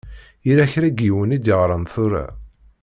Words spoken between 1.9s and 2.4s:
tura.